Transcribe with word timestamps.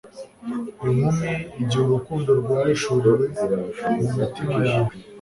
inkumi, 0.89 1.31
igihe 1.61 1.81
urukundo 1.85 2.29
rwahishuriwe 2.39 3.25
mumitima 3.99 4.55
yawe 4.67 4.91